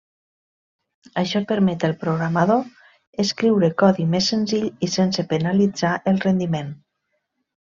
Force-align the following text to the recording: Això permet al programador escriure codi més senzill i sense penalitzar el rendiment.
Això 1.21 1.41
permet 1.51 1.83
al 1.89 1.93
programador 2.03 2.63
escriure 3.25 3.71
codi 3.83 4.09
més 4.15 4.31
senzill 4.35 4.67
i 4.89 4.91
sense 4.97 5.27
penalitzar 5.35 5.93
el 6.15 6.23
rendiment. 6.29 6.75